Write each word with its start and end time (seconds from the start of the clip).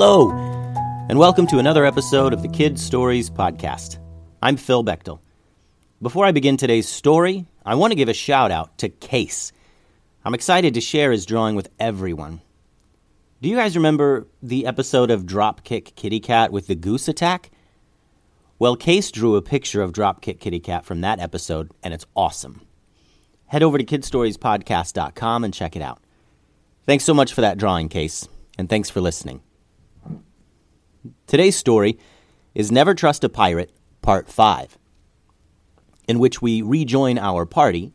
Hello, 0.00 0.30
and 1.08 1.18
welcome 1.18 1.44
to 1.48 1.58
another 1.58 1.84
episode 1.84 2.32
of 2.32 2.40
the 2.40 2.48
Kid 2.48 2.78
Stories 2.78 3.28
Podcast. 3.28 3.98
I'm 4.40 4.56
Phil 4.56 4.84
Bechtel. 4.84 5.18
Before 6.00 6.24
I 6.24 6.30
begin 6.30 6.56
today's 6.56 6.88
story, 6.88 7.46
I 7.66 7.74
want 7.74 7.90
to 7.90 7.96
give 7.96 8.08
a 8.08 8.14
shout 8.14 8.52
out 8.52 8.78
to 8.78 8.90
Case. 8.90 9.50
I'm 10.24 10.34
excited 10.34 10.74
to 10.74 10.80
share 10.80 11.10
his 11.10 11.26
drawing 11.26 11.56
with 11.56 11.68
everyone. 11.80 12.42
Do 13.42 13.48
you 13.48 13.56
guys 13.56 13.74
remember 13.74 14.28
the 14.40 14.66
episode 14.66 15.10
of 15.10 15.24
Dropkick 15.24 15.96
Kitty 15.96 16.20
Cat 16.20 16.52
with 16.52 16.68
the 16.68 16.76
goose 16.76 17.08
attack? 17.08 17.50
Well, 18.60 18.76
Case 18.76 19.10
drew 19.10 19.34
a 19.34 19.42
picture 19.42 19.82
of 19.82 19.90
Dropkick 19.90 20.38
Kitty 20.38 20.60
Cat 20.60 20.84
from 20.84 21.00
that 21.00 21.18
episode, 21.18 21.72
and 21.82 21.92
it's 21.92 22.06
awesome. 22.14 22.60
Head 23.46 23.64
over 23.64 23.76
to 23.76 23.84
kidstoriespodcast.com 23.84 25.42
and 25.42 25.52
check 25.52 25.74
it 25.74 25.82
out. 25.82 25.98
Thanks 26.86 27.02
so 27.02 27.14
much 27.14 27.32
for 27.32 27.40
that 27.40 27.58
drawing, 27.58 27.88
Case, 27.88 28.28
and 28.56 28.68
thanks 28.68 28.90
for 28.90 29.00
listening. 29.00 29.40
Today's 31.28 31.56
story 31.56 31.98
is 32.54 32.72
Never 32.72 32.94
Trust 32.94 33.22
a 33.22 33.28
Pirate, 33.28 33.70
Part 34.00 34.28
5, 34.30 34.78
in 36.08 36.18
which 36.18 36.40
we 36.40 36.62
rejoin 36.62 37.18
our 37.18 37.44
party 37.44 37.92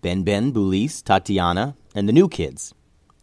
Ben 0.00 0.22
Ben, 0.22 0.52
Bulis, 0.52 1.02
Tatiana, 1.02 1.74
and 1.96 2.08
the 2.08 2.12
new 2.12 2.28
kids 2.28 2.72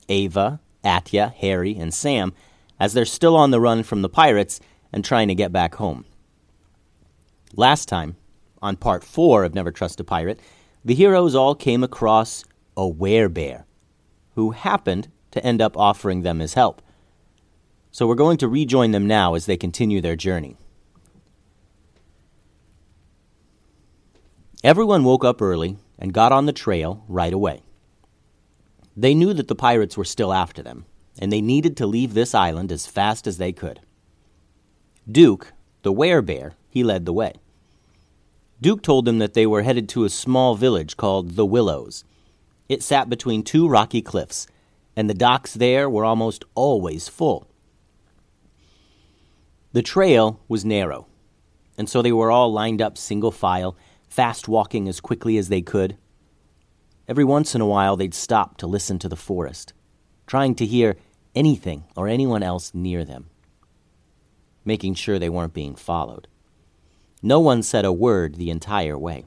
Ava, 0.10 0.60
Atya, 0.84 1.34
Harry, 1.36 1.78
and 1.78 1.94
Sam 1.94 2.34
as 2.78 2.92
they're 2.92 3.06
still 3.06 3.38
on 3.38 3.52
the 3.52 3.62
run 3.62 3.84
from 3.84 4.02
the 4.02 4.10
pirates 4.10 4.60
and 4.92 5.06
trying 5.06 5.30
to 5.30 5.36
get 5.36 5.54
back 5.54 5.76
home. 5.76 6.04
Last 7.56 7.88
time, 7.88 8.18
on 8.62 8.76
part 8.76 9.02
four 9.02 9.46
of 9.46 9.56
Never 9.56 9.72
Trust 9.72 10.02
a 10.02 10.04
Pirate, 10.04 10.42
the 10.84 10.94
heroes 10.94 11.36
all 11.36 11.56
came 11.56 11.86
across 11.86 12.44
a 12.76 12.82
werebear, 12.82 13.64
who 14.36 14.52
happened 14.52 15.08
to 15.32 15.42
end 15.42 15.62
up 15.62 15.78
offering 15.78 16.24
them 16.24 16.40
his 16.40 16.56
help. 16.56 16.82
So 17.98 18.06
we're 18.06 18.14
going 18.14 18.38
to 18.38 18.48
rejoin 18.48 18.92
them 18.92 19.08
now 19.08 19.34
as 19.34 19.48
they 19.48 19.58
continue 19.58 20.02
their 20.02 20.16
journey. 20.16 20.56
Everyone 24.64 25.04
woke 25.04 25.26
up 25.26 25.42
early 25.42 25.78
and 25.98 26.14
got 26.14 26.32
on 26.32 26.46
the 26.46 26.54
trail 26.54 27.04
right 27.08 27.34
away. 27.34 27.64
They 28.96 29.16
knew 29.16 29.34
that 29.34 29.48
the 29.48 29.56
pirates 29.56 29.98
were 29.98 30.06
still 30.06 30.32
after 30.32 30.62
them, 30.62 30.86
and 31.18 31.34
they 31.34 31.42
needed 31.42 31.76
to 31.78 31.88
leave 31.88 32.14
this 32.14 32.36
island 32.36 32.72
as 32.72 32.86
fast 32.86 33.26
as 33.26 33.40
they 33.40 33.52
could. 33.52 33.80
Duke, 35.12 35.54
the 35.82 35.92
werebear, 35.92 36.52
he 36.70 36.84
led 36.84 37.08
the 37.08 37.14
way. 37.14 37.34
Duke 38.62 38.84
told 38.84 39.06
them 39.06 39.18
that 39.18 39.34
they 39.34 39.48
were 39.48 39.64
headed 39.64 39.90
to 39.90 40.04
a 40.04 40.10
small 40.10 40.54
village 40.54 40.98
called 40.98 41.32
the 41.32 41.48
Willows. 41.48 42.04
It 42.70 42.84
sat 42.84 43.10
between 43.10 43.42
two 43.42 43.68
rocky 43.68 44.04
cliffs, 44.04 44.46
and 44.96 45.10
the 45.10 45.16
docks 45.16 45.56
there 45.56 45.90
were 45.90 46.06
almost 46.06 46.46
always 46.54 47.08
full. 47.08 47.48
The 49.74 49.82
trail 49.82 50.40
was 50.48 50.66
narrow, 50.66 51.08
and 51.78 51.90
so 51.90 52.02
they 52.02 52.12
were 52.12 52.32
all 52.32 52.52
lined 52.52 52.82
up 52.82 52.98
single 52.98 53.32
file, 53.32 53.76
fast 54.10 54.48
walking 54.48 54.88
as 54.88 55.00
quickly 55.00 55.38
as 55.38 55.50
they 55.50 55.62
could. 55.62 55.98
Every 57.08 57.24
once 57.24 57.54
in 57.54 57.62
a 57.62 57.68
while, 57.68 57.96
they'd 57.96 58.14
stop 58.14 58.58
to 58.58 58.68
listen 58.68 59.00
to 59.00 59.10
the 59.10 59.16
forest, 59.16 59.74
trying 60.26 60.56
to 60.56 60.66
hear 60.66 60.96
anything 61.36 61.86
or 61.96 62.08
anyone 62.08 62.44
else 62.44 62.74
near 62.74 63.06
them, 63.06 63.30
making 64.66 64.96
sure 64.96 65.20
they 65.20 65.30
weren't 65.30 65.54
being 65.54 65.76
followed. 65.76 66.28
No 67.22 67.40
one 67.40 67.64
said 67.64 67.86
a 67.86 67.92
word 67.92 68.36
the 68.36 68.50
entire 68.50 68.98
way. 68.98 69.26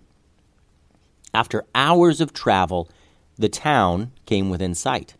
After 1.32 1.64
hours 1.74 2.20
of 2.20 2.32
travel, 2.32 2.88
the 3.36 3.48
town 3.48 4.12
came 4.26 4.50
within 4.50 4.74
sight. 4.74 5.14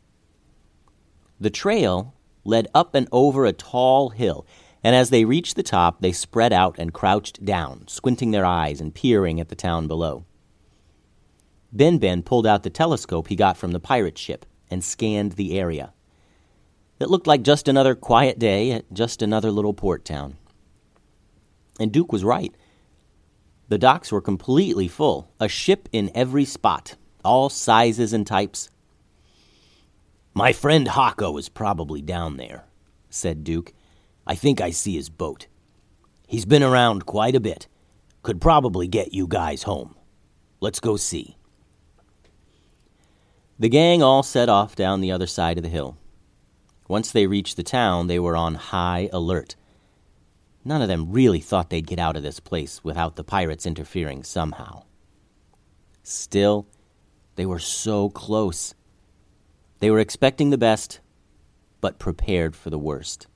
The 1.38 1.50
trail 1.50 2.14
led 2.44 2.68
up 2.74 2.94
and 2.94 3.08
over 3.12 3.44
a 3.44 3.52
tall 3.52 4.10
hill, 4.10 4.46
and 4.82 4.96
as 4.96 5.10
they 5.10 5.24
reached 5.24 5.56
the 5.56 5.62
top, 5.62 6.00
they 6.00 6.12
spread 6.12 6.52
out 6.52 6.76
and 6.78 6.92
crouched 6.92 7.44
down, 7.44 7.86
squinting 7.86 8.30
their 8.30 8.46
eyes 8.46 8.80
and 8.80 8.94
peering 8.94 9.40
at 9.40 9.48
the 9.48 9.54
town 9.54 9.86
below. 9.86 10.24
Ben 11.72 11.98
Ben 11.98 12.22
pulled 12.22 12.46
out 12.46 12.62
the 12.62 12.70
telescope 12.70 13.28
he 13.28 13.36
got 13.36 13.56
from 13.56 13.72
the 13.72 13.80
pirate 13.80 14.18
ship 14.18 14.46
and 14.70 14.82
scanned 14.82 15.32
the 15.32 15.58
area. 15.58 15.92
It 16.98 17.10
looked 17.10 17.26
like 17.26 17.42
just 17.42 17.68
another 17.68 17.94
quiet 17.94 18.38
day 18.38 18.72
at 18.72 18.92
just 18.92 19.22
another 19.22 19.50
little 19.50 19.74
port 19.74 20.04
town. 20.04 20.36
And 21.78 21.92
Duke 21.92 22.12
was 22.12 22.24
right. 22.24 22.54
The 23.68 23.78
docks 23.78 24.10
were 24.10 24.20
completely 24.20 24.88
full, 24.88 25.30
a 25.38 25.48
ship 25.48 25.88
in 25.92 26.10
every 26.14 26.44
spot, 26.44 26.96
all 27.24 27.48
sizes 27.48 28.12
and 28.12 28.26
types. 28.26 28.68
My 30.34 30.52
friend 30.52 30.88
Hako 30.88 31.36
is 31.36 31.48
probably 31.48 32.02
down 32.02 32.36
there, 32.36 32.64
said 33.08 33.44
Duke. 33.44 33.72
I 34.30 34.36
think 34.36 34.60
I 34.60 34.70
see 34.70 34.94
his 34.94 35.08
boat. 35.08 35.48
He's 36.28 36.44
been 36.44 36.62
around 36.62 37.04
quite 37.04 37.34
a 37.34 37.40
bit. 37.40 37.66
Could 38.22 38.40
probably 38.40 38.86
get 38.86 39.12
you 39.12 39.26
guys 39.26 39.64
home. 39.64 39.96
Let's 40.60 40.78
go 40.78 40.96
see. 40.96 41.36
The 43.58 43.68
gang 43.68 44.04
all 44.04 44.22
set 44.22 44.48
off 44.48 44.76
down 44.76 45.00
the 45.00 45.10
other 45.10 45.26
side 45.26 45.56
of 45.56 45.64
the 45.64 45.68
hill. 45.68 45.96
Once 46.86 47.10
they 47.10 47.26
reached 47.26 47.56
the 47.56 47.64
town, 47.64 48.06
they 48.06 48.20
were 48.20 48.36
on 48.36 48.54
high 48.54 49.08
alert. 49.12 49.56
None 50.64 50.80
of 50.80 50.86
them 50.86 51.10
really 51.10 51.40
thought 51.40 51.68
they'd 51.68 51.84
get 51.84 51.98
out 51.98 52.14
of 52.14 52.22
this 52.22 52.38
place 52.38 52.84
without 52.84 53.16
the 53.16 53.24
pirates 53.24 53.66
interfering 53.66 54.22
somehow. 54.22 54.84
Still, 56.04 56.68
they 57.34 57.46
were 57.46 57.58
so 57.58 58.08
close. 58.10 58.76
They 59.80 59.90
were 59.90 59.98
expecting 59.98 60.50
the 60.50 60.56
best, 60.56 61.00
but 61.80 61.98
prepared 61.98 62.54
for 62.54 62.70
the 62.70 62.78
worst. 62.78 63.26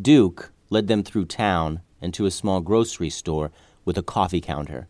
Duke 0.00 0.52
led 0.70 0.88
them 0.88 1.02
through 1.02 1.26
town 1.26 1.80
and 2.00 2.12
to 2.14 2.26
a 2.26 2.30
small 2.30 2.60
grocery 2.60 3.10
store 3.10 3.50
with 3.84 3.96
a 3.96 4.02
coffee 4.02 4.40
counter. 4.40 4.88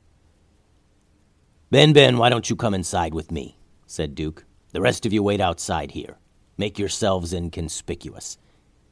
Ben 1.70 1.92
Ben, 1.92 2.16
why 2.18 2.28
don't 2.28 2.48
you 2.50 2.56
come 2.56 2.74
inside 2.74 3.14
with 3.14 3.30
me? 3.30 3.58
said 3.86 4.14
Duke. 4.14 4.44
The 4.72 4.80
rest 4.80 5.06
of 5.06 5.12
you 5.12 5.22
wait 5.22 5.40
outside 5.40 5.92
here. 5.92 6.16
Make 6.58 6.78
yourselves 6.78 7.32
inconspicuous. 7.32 8.38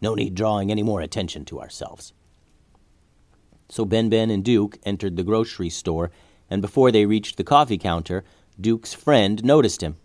No 0.00 0.14
need 0.14 0.34
drawing 0.34 0.70
any 0.70 0.82
more 0.82 1.00
attention 1.00 1.44
to 1.46 1.60
ourselves. 1.60 2.12
So 3.68 3.84
Ben 3.84 4.08
Ben 4.08 4.30
and 4.30 4.44
Duke 4.44 4.78
entered 4.84 5.16
the 5.16 5.24
grocery 5.24 5.70
store, 5.70 6.10
and 6.50 6.60
before 6.62 6.92
they 6.92 7.06
reached 7.06 7.36
the 7.36 7.44
coffee 7.44 7.78
counter, 7.78 8.24
Duke's 8.60 8.94
friend 8.94 9.42
noticed 9.44 9.82
him. 9.82 9.96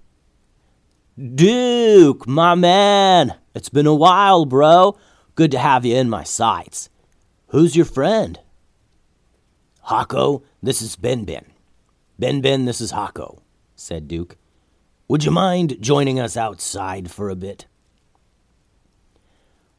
Duke, 1.36 2.28
my 2.28 2.56
man! 2.56 3.36
It's 3.54 3.70
been 3.70 3.88
a 3.88 3.94
while, 3.94 4.46
bro. 4.46 4.98
Good 5.40 5.52
to 5.52 5.60
have 5.60 5.86
you 5.86 5.96
in 5.96 6.10
my 6.10 6.26
sights. 6.26 6.90
Who's 7.48 7.74
your 7.74 7.86
friend? 7.86 8.38
Hako, 9.84 10.44
this 10.62 10.82
is 10.82 10.98
Ben 10.98 11.24
Ben. 11.24 11.46
Ben 12.20 12.42
Ben, 12.42 12.66
this 12.66 12.82
is 12.82 12.92
Hako, 12.92 13.42
said 13.74 14.10
Duke. 14.10 14.36
Would 15.08 15.24
you 15.24 15.32
mind 15.32 15.78
joining 15.80 16.20
us 16.20 16.36
outside 16.36 17.10
for 17.10 17.30
a 17.30 17.38
bit? 17.38 17.68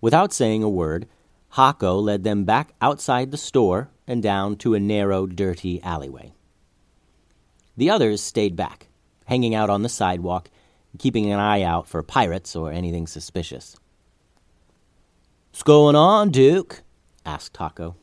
Without 0.00 0.32
saying 0.32 0.62
a 0.62 0.71
word, 0.71 1.06
Hako 1.50 1.98
led 1.98 2.25
them 2.25 2.44
back 2.47 2.72
outside 2.81 3.31
the 3.31 3.37
store 3.37 3.91
and 4.06 4.22
down 4.22 4.56
to 4.56 4.72
a 4.72 4.81
narrow, 4.81 5.27
dirty 5.27 5.82
alleyway. 5.82 6.32
The 7.77 7.91
others 7.91 8.22
stayed 8.22 8.56
back, 8.56 8.88
hanging 9.27 9.54
out 9.54 9.69
on 9.69 9.82
the 9.82 9.91
sidewalk, 9.91 10.48
keeping 10.98 11.31
an 11.31 11.38
eye 11.38 11.60
out 11.60 11.87
for 11.87 12.03
pirates 12.03 12.56
or 12.56 12.72
anything 12.72 13.06
suspicious. 13.06 13.77
What's 15.50 15.64
going 15.64 15.96
on, 15.96 16.30
Duke? 16.30 16.82
asked 17.26 17.56
Hako. 17.56 17.96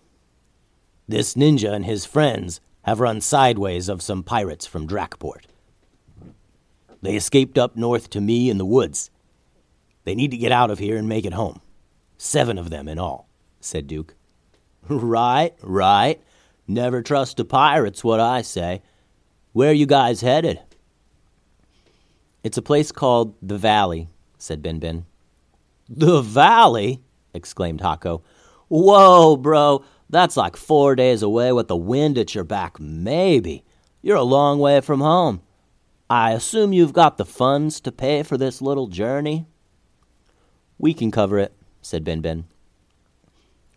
This 1.07 1.33
ninja 1.33 1.71
and 1.71 1.85
his 1.85 2.05
friends 2.05 2.59
have 2.83 2.99
run 2.99 3.21
sideways 3.21 3.87
of 3.87 4.01
some 4.01 4.21
pirates 4.21 4.65
from 4.65 4.85
Drakport. 4.85 5.45
They 7.01 7.15
escaped 7.15 7.57
up 7.57 7.77
north 7.77 8.09
to 8.11 8.21
me 8.21 8.49
in 8.49 8.57
the 8.57 8.65
woods. 8.65 9.09
They 10.03 10.13
need 10.13 10.31
to 10.31 10.37
get 10.37 10.51
out 10.51 10.69
of 10.69 10.79
here 10.79 10.97
and 10.97 11.07
make 11.07 11.25
it 11.25 11.33
home. 11.33 11.61
Seven 12.17 12.57
of 12.57 12.69
them 12.69 12.87
in 12.89 12.99
all, 12.99 13.29
said 13.61 13.87
Duke. 13.87 14.13
right, 14.89 15.55
right. 15.61 16.21
Never 16.67 17.01
trust 17.01 17.39
a 17.39 17.45
pirate's 17.45 18.03
what 18.03 18.19
I 18.19 18.41
say. 18.41 18.81
Where 19.53 19.69
are 19.69 19.73
you 19.73 19.85
guys 19.85 20.19
headed? 20.19 20.59
It's 22.43 22.57
a 22.57 22.61
place 22.61 22.91
called 22.91 23.35
the 23.41 23.57
Valley, 23.57 24.09
said 24.37 24.61
Ben 24.61 24.79
Ben. 24.79 25.05
The 25.87 26.21
Valley? 26.21 27.01
Exclaimed 27.37 27.79
Hako. 27.79 28.21
Whoa, 28.67 29.37
bro, 29.37 29.85
that's 30.09 30.35
like 30.35 30.57
four 30.57 30.95
days 30.95 31.21
away 31.21 31.53
with 31.53 31.69
the 31.69 31.77
wind 31.77 32.17
at 32.17 32.35
your 32.35 32.43
back, 32.43 32.79
maybe. 32.79 33.63
You're 34.01 34.17
a 34.17 34.23
long 34.23 34.59
way 34.59 34.81
from 34.81 34.99
home. 34.99 35.41
I 36.09 36.31
assume 36.31 36.73
you've 36.73 36.93
got 36.93 37.17
the 37.17 37.25
funds 37.25 37.79
to 37.81 37.91
pay 37.91 38.23
for 38.23 38.37
this 38.37 38.61
little 38.61 38.87
journey? 38.87 39.47
We 40.77 40.93
can 40.93 41.11
cover 41.11 41.37
it, 41.37 41.53
said 41.81 42.03
Ben 42.03 42.21
Ben. 42.21 42.45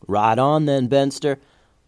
Right 0.07 0.39
on 0.39 0.67
then, 0.67 0.89
Benster. 0.89 1.39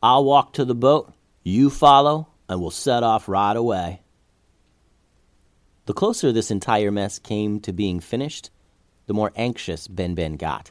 I'll 0.03 0.25
walk 0.25 0.53
to 0.55 0.65
the 0.65 0.75
boat, 0.75 1.13
you 1.45 1.71
follow, 1.71 2.29
and 2.49 2.61
we'll 2.61 2.71
set 2.71 3.03
off 3.03 3.29
right 3.29 3.57
away. 3.57 4.03
The 5.87 5.93
closer 5.93 6.33
this 6.33 6.51
entire 6.51 6.91
mess 6.91 7.19
came 7.19 7.61
to 7.61 7.73
being 7.73 8.01
finished, 8.01 8.51
the 9.07 9.15
more 9.15 9.33
anxious 9.37 9.89
Ben 9.89 10.15
Ben 10.15 10.37
got. 10.37 10.71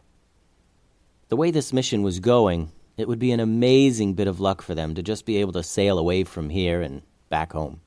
The 1.31 1.37
way 1.37 1.49
this 1.49 1.71
mission 1.71 2.03
was 2.03 2.19
going, 2.19 2.73
it 2.97 3.07
would 3.07 3.17
be 3.17 3.31
an 3.31 3.39
amazing 3.39 4.15
bit 4.15 4.27
of 4.27 4.41
luck 4.41 4.61
for 4.61 4.75
them 4.75 4.93
to 4.95 5.01
just 5.01 5.25
be 5.25 5.37
able 5.37 5.53
to 5.53 5.63
sail 5.63 5.97
away 5.97 6.25
from 6.25 6.49
here 6.49 6.81
and 6.81 7.03
back 7.29 7.53
home. 7.53 7.79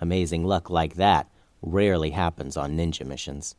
Amazing 0.00 0.42
luck 0.42 0.68
like 0.68 0.96
that 0.96 1.30
rarely 1.62 2.10
happens 2.10 2.56
on 2.56 2.76
ninja 2.76 3.06
missions. 3.06 3.54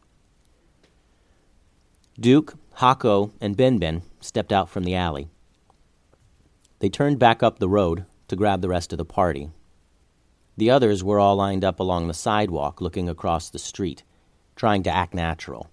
Duke, 2.19 2.55
Hako, 2.73 3.31
and 3.39 3.55
Benben 3.55 4.01
stepped 4.19 4.51
out 4.51 4.67
from 4.67 4.83
the 4.83 4.95
alley. 4.95 5.29
They 6.79 6.89
turned 6.89 7.19
back 7.19 7.41
up 7.41 7.59
the 7.59 7.69
road 7.69 8.03
to 8.27 8.35
grab 8.35 8.59
the 8.59 8.67
rest 8.67 8.91
of 8.91 8.97
the 8.97 9.05
party. 9.05 9.49
The 10.57 10.71
others 10.71 11.05
were 11.05 11.21
all 11.21 11.37
lined 11.37 11.63
up 11.63 11.79
along 11.79 12.09
the 12.09 12.13
sidewalk 12.13 12.81
looking 12.81 13.07
across 13.07 13.49
the 13.49 13.59
street, 13.59 14.03
trying 14.57 14.83
to 14.83 14.93
act 14.93 15.13
natural. 15.13 15.69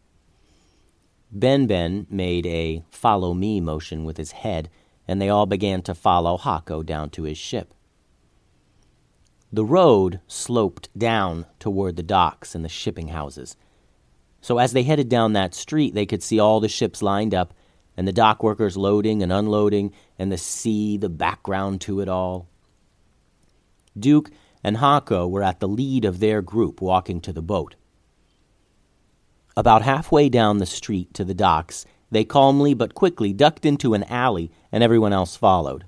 Benben 1.37 2.07
made 2.11 2.47
a 2.47 2.85
follow 2.91 3.35
me 3.35 3.61
motion 3.61 4.05
with 4.05 4.17
his 4.17 4.33
head, 4.33 4.71
and 5.09 5.21
they 5.21 5.29
all 5.29 5.47
began 5.47 5.83
to 5.83 5.95
follow 5.95 6.37
Hako 6.37 6.83
down 6.83 7.11
to 7.11 7.25
his 7.25 7.39
ship. 7.39 7.75
The 9.53 9.65
road 9.65 10.21
sloped 10.27 10.97
down 10.97 11.47
toward 11.59 11.97
the 11.97 12.03
docks 12.03 12.55
and 12.55 12.65
the 12.65 12.69
shipping 12.69 13.09
houses. 13.09 13.57
So 14.41 14.59
as 14.59 14.73
they 14.73 14.83
headed 14.83 15.09
down 15.09 15.33
that 15.33 15.55
street, 15.55 15.95
they 15.95 16.07
could 16.07 16.23
see 16.23 16.39
all 16.39 16.61
the 16.61 16.69
ships 16.69 17.03
lined 17.03 17.35
up 17.35 17.55
and 17.97 18.07
the 18.07 18.13
dock 18.13 18.43
workers 18.43 18.77
loading 18.77 19.23
and 19.23 19.33
unloading, 19.33 19.93
and 20.19 20.31
the 20.33 20.39
sea, 20.39 20.97
the 20.97 21.09
background 21.09 21.81
to 21.83 22.01
it 22.01 22.09
all. 22.09 22.49
Duke 23.99 24.31
and 24.65 24.79
Hako 24.79 25.29
were 25.29 25.43
at 25.43 25.61
the 25.61 25.69
lead 25.69 26.05
of 26.05 26.21
their 26.21 26.43
group 26.43 26.81
walking 26.81 27.21
to 27.21 27.33
the 27.33 27.43
boat. 27.43 27.77
About 29.57 29.83
halfway 29.83 30.29
down 30.29 30.59
the 30.59 30.67
street 30.67 31.15
to 31.15 31.25
the 31.25 31.35
docks, 31.35 31.87
they 32.11 32.25
calmly 32.25 32.75
but 32.75 32.95
quickly 32.95 33.33
ducked 33.33 33.65
into 33.65 33.95
an 33.95 34.05
alley, 34.05 34.51
and 34.73 34.83
everyone 34.83 35.13
else 35.13 35.37
followed. 35.37 35.85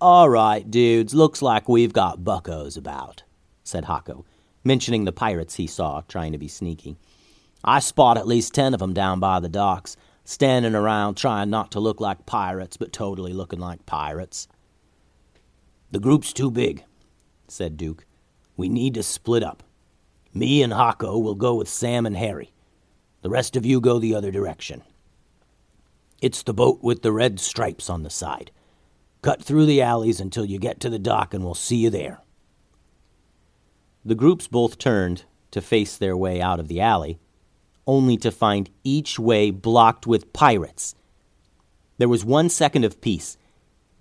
All 0.00 0.28
right, 0.28 0.68
dudes, 0.68 1.14
looks 1.14 1.40
like 1.40 1.68
we've 1.68 1.92
got 1.92 2.24
buckos 2.24 2.76
about, 2.76 3.22
said 3.62 3.84
Hako, 3.84 4.24
mentioning 4.64 5.04
the 5.04 5.12
pirates 5.12 5.54
he 5.54 5.66
saw, 5.66 6.02
trying 6.02 6.32
to 6.32 6.38
be 6.38 6.48
sneaky. 6.48 6.96
I 7.62 7.78
spot 7.78 8.18
at 8.18 8.26
least 8.26 8.52
ten 8.52 8.74
of 8.74 8.82
'em 8.82 8.92
down 8.92 9.20
by 9.20 9.40
the 9.40 9.48
docks, 9.48 9.96
standing 10.24 10.74
around 10.74 11.14
trying 11.14 11.50
not 11.50 11.70
to 11.70 11.80
look 11.80 12.00
like 12.00 12.26
pirates, 12.26 12.76
but 12.76 12.92
totally 12.92 13.32
looking 13.32 13.60
like 13.60 13.86
pirates. 13.86 14.48
The 15.90 16.00
group's 16.00 16.32
too 16.32 16.50
big, 16.50 16.84
said 17.46 17.76
Duke. 17.76 18.04
We 18.56 18.68
need 18.68 18.94
to 18.94 19.02
split 19.02 19.42
up. 19.42 19.62
Me 20.34 20.62
and 20.62 20.72
Hako 20.72 21.16
will 21.18 21.36
go 21.36 21.54
with 21.54 21.68
Sam 21.68 22.04
and 22.04 22.16
Harry. 22.16 22.52
The 23.22 23.30
rest 23.30 23.56
of 23.56 23.64
you 23.64 23.80
go 23.80 24.00
the 24.00 24.14
other 24.14 24.32
direction. 24.32 24.82
It's 26.20 26.42
the 26.42 26.52
boat 26.52 26.80
with 26.82 27.02
the 27.02 27.12
red 27.12 27.38
stripes 27.38 27.88
on 27.88 28.02
the 28.02 28.10
side. 28.10 28.50
Cut 29.22 29.42
through 29.42 29.66
the 29.66 29.80
alleys 29.80 30.20
until 30.20 30.44
you 30.44 30.58
get 30.58 30.80
to 30.80 30.90
the 30.90 30.98
dock, 30.98 31.32
and 31.32 31.44
we'll 31.44 31.54
see 31.54 31.76
you 31.76 31.88
there. 31.88 32.20
The 34.04 34.14
groups 34.14 34.48
both 34.48 34.76
turned 34.76 35.24
to 35.52 35.62
face 35.62 35.96
their 35.96 36.16
way 36.16 36.42
out 36.42 36.60
of 36.60 36.68
the 36.68 36.80
alley, 36.80 37.18
only 37.86 38.16
to 38.18 38.30
find 38.30 38.68
each 38.82 39.18
way 39.18 39.50
blocked 39.50 40.06
with 40.06 40.32
pirates. 40.32 40.94
There 41.96 42.08
was 42.08 42.24
one 42.24 42.50
second 42.50 42.84
of 42.84 43.00
peace, 43.00 43.38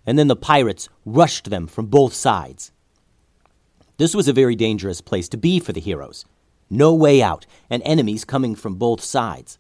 and 0.06 0.20
then 0.20 0.28
the 0.28 0.36
pirates 0.36 0.90
rushed 1.06 1.50
them 1.50 1.68
from 1.68 1.86
both 1.86 2.14
sides. 2.14 2.73
This 3.98 4.16
was 4.16 4.28
a 4.28 4.34
very 4.34 4.56
dangerous 4.56 5.02
place 5.02 5.30
to 5.30 5.38
be 5.38 5.60
for 5.60 5.72
the 5.72 5.80
heroes. 5.80 6.26
No 6.70 6.94
way 6.94 7.22
out, 7.22 7.46
and 7.70 7.84
enemies 7.84 8.26
coming 8.26 8.56
from 8.56 8.76
both 8.76 9.02
sides. 9.02 9.60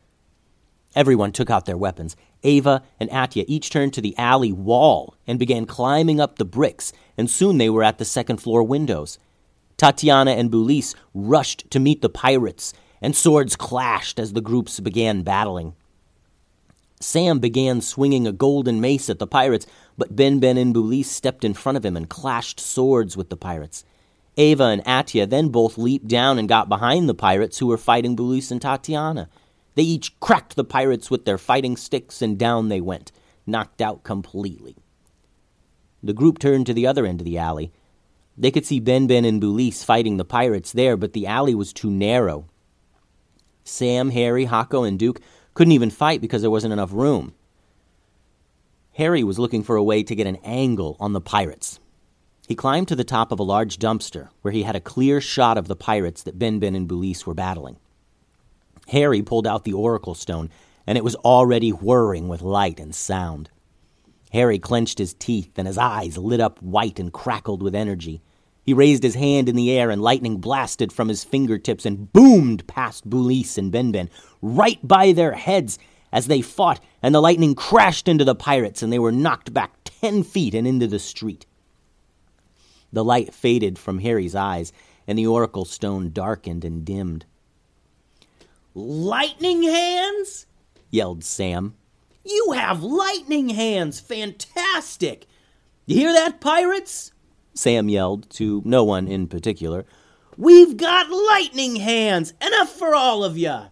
Everyone 0.96 1.32
took 1.32 1.50
out 1.50 1.66
their 1.66 1.78
weapons. 1.78 2.16
Ava 2.44 2.84
and 3.00 3.10
Atya 3.10 3.46
each 3.48 3.70
turned 3.70 3.94
to 3.94 4.02
the 4.02 4.18
alley 4.18 4.52
wall 4.52 5.16
and 5.28 5.40
began 5.40 5.66
climbing 5.66 6.20
up 6.20 6.38
the 6.38 6.46
bricks, 6.46 6.94
and 7.18 7.30
soon 7.30 7.58
they 7.58 7.70
were 7.70 7.84
at 7.84 7.98
the 7.98 8.06
second 8.06 8.38
floor 8.38 8.64
windows. 8.64 9.18
Tatiana 9.78 10.32
and 10.32 10.52
Bulis 10.52 10.96
rushed 11.14 11.70
to 11.72 11.80
meet 11.80 12.02
the 12.02 12.10
pirates 12.10 12.74
and 13.04 13.16
swords 13.16 13.58
clashed 13.58 14.18
as 14.18 14.32
the 14.32 14.42
groups 14.42 14.80
began 14.80 15.24
battling. 15.24 15.76
Sam 17.02 17.40
began 17.40 17.82
swinging 17.82 18.26
a 18.26 18.32
golden 18.32 18.80
mace 18.80 19.10
at 19.10 19.20
the 19.20 19.28
pirates, 19.28 19.68
but 19.98 20.16
Benben 20.16 20.58
and 20.58 20.74
Bulis 20.74 21.06
stepped 21.06 21.44
in 21.44 21.54
front 21.54 21.78
of 21.78 21.86
him 21.86 21.98
and 21.98 22.10
clashed 22.10 22.62
swords 22.62 23.18
with 23.18 23.30
the 23.30 23.36
pirates. 23.36 23.84
Ava 24.38 24.64
and 24.64 24.84
Atya 24.86 25.30
then 25.30 25.50
both 25.50 25.78
leaped 25.78 26.08
down 26.08 26.40
and 26.40 26.50
got 26.50 26.70
behind 26.70 27.08
the 27.08 27.14
pirates 27.14 27.60
who 27.60 27.68
were 27.68 27.78
fighting 27.78 28.16
Bulis 28.16 28.52
and 28.52 28.62
Tatiana. 28.62 29.30
They 29.76 29.84
each 29.84 30.20
cracked 30.20 30.56
the 30.56 30.64
pirates 30.64 31.12
with 31.12 31.26
their 31.26 31.38
fighting 31.38 31.78
sticks, 31.78 32.22
and 32.22 32.38
down 32.38 32.70
they 32.70 32.82
went, 32.82 33.12
knocked 33.46 33.82
out 33.82 34.04
completely. 34.04 34.76
The 36.02 36.14
group 36.14 36.40
turned 36.40 36.66
to 36.68 36.74
the 36.74 36.88
other 36.88 37.06
end 37.06 37.22
of 37.22 37.26
the 37.26 37.38
alley. 37.38 37.72
They 38.38 38.52
could 38.52 38.66
see 38.66 38.80
Ben 38.80 39.08
Ben 39.08 39.26
and 39.26 39.42
Bulis 39.42 39.86
fighting 39.86 40.18
the 40.18 40.26
pirates 40.26 40.72
there, 40.72 40.98
but 40.98 41.14
the 41.14 41.28
alley 41.28 41.56
was 41.56 41.72
too 41.72 41.90
narrow. 41.90 42.46
Sam, 43.64 44.10
Harry, 44.10 44.46
Hako, 44.46 44.84
and 44.84 45.00
Duke 45.00 45.22
couldn't 45.54 45.72
even 45.72 45.90
fight 45.90 46.22
because 46.22 46.42
there 46.42 46.52
wasn't 46.52 46.74
enough 46.74 46.92
room. 46.92 47.34
Harry 48.94 49.24
was 49.24 49.40
looking 49.40 49.64
for 49.64 49.76
a 49.76 49.84
way 49.84 50.04
to 50.04 50.16
get 50.16 50.28
an 50.28 50.38
angle 50.44 50.98
on 51.00 51.14
the 51.14 51.22
pirates. 51.22 51.80
He 52.48 52.56
climbed 52.56 52.90
to 52.90 52.96
the 52.96 53.06
top 53.06 53.32
of 53.32 53.40
a 53.40 53.44
large 53.44 53.80
dumpster 53.80 54.30
where 54.42 54.52
he 54.52 54.64
had 54.64 54.76
a 54.76 54.82
clear 54.82 55.22
shot 55.22 55.58
of 55.58 55.68
the 55.68 55.76
pirates 55.76 56.24
that 56.24 56.38
Ben 56.38 56.60
Ben 56.60 56.76
and 56.76 56.90
Bulis 56.90 57.26
were 57.26 57.34
battling. 57.34 57.78
Harry 58.90 59.22
pulled 59.22 59.48
out 59.48 59.64
the 59.64 59.74
oracle 59.74 60.14
stone, 60.14 60.50
and 60.86 60.98
it 60.98 61.04
was 61.06 61.16
already 61.16 61.70
whirring 61.70 62.28
with 62.28 62.42
light 62.42 62.82
and 62.82 62.94
sound. 62.94 63.50
Harry 64.34 64.60
clenched 64.60 64.98
his 64.98 65.14
teeth, 65.14 65.52
and 65.58 65.68
his 65.68 65.78
eyes 65.78 66.18
lit 66.18 66.42
up 66.42 66.62
white 66.62 67.00
and 67.00 67.14
crackled 67.14 67.64
with 67.64 67.76
energy. 67.76 68.22
He 68.66 68.74
raised 68.74 69.04
his 69.04 69.16
hand 69.16 69.48
in 69.48 69.56
the 69.56 69.72
air, 69.72 69.90
and 69.90 70.02
lightning 70.02 70.38
blasted 70.38 70.92
from 70.92 71.08
his 71.08 71.24
fingertips 71.24 71.86
and 71.86 72.12
boomed 72.12 72.68
past 72.68 73.10
Bulis 73.10 73.58
and 73.58 73.72
Benben, 73.72 74.10
right 74.42 74.86
by 74.86 75.14
their 75.14 75.34
heads 75.34 75.80
as 76.12 76.28
they 76.28 76.42
fought, 76.42 76.82
and 77.02 77.16
the 77.16 77.22
lightning 77.22 77.56
crashed 77.56 78.10
into 78.10 78.26
the 78.26 78.36
pirates, 78.36 78.84
and 78.84 78.92
they 78.92 79.00
were 79.00 79.12
knocked 79.14 79.54
back 79.54 79.72
ten 79.86 80.24
feet 80.24 80.54
and 80.54 80.68
into 80.68 80.88
the 80.88 81.00
street. 81.00 81.46
The 82.94 83.04
light 83.04 83.34
faded 83.34 83.80
from 83.80 84.00
Harry's 84.00 84.36
eyes, 84.36 84.72
and 85.08 85.18
the 85.18 85.28
oracle 85.28 85.66
stone 85.66 86.12
darkened 86.12 86.64
and 86.64 86.86
dimmed. 86.86 87.26
Lightning 88.76 89.64
hands? 89.64 90.46
yelled 90.92 91.24
Sam. 91.24 91.74
You 92.24 92.54
have 92.56 92.84
lightning 92.84 93.50
hands! 93.50 94.00
Fantastic! 94.00 95.26
You 95.86 95.98
hear 95.98 96.14
that, 96.14 96.40
pirates? 96.40 97.12
Sam 97.56 97.90
yelled 97.90 98.30
to 98.32 98.62
no 98.64 98.84
one 98.84 99.08
in 99.08 99.28
particular. 99.28 99.86
We've 100.38 100.78
got 100.78 101.10
lightning 101.10 101.78
hands! 101.78 102.34
Enough 102.40 102.70
for 102.70 102.96
all 102.96 103.24
of 103.24 103.38
you! 103.38 103.64